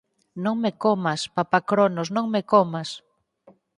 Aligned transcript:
"¡Non 0.43 0.55
me 0.63 0.71
comas, 0.83 1.21
Papá 1.37 1.59
Cronos, 1.69 2.07
non 2.15 2.25
me 2.33 2.41
comas! 2.53 2.89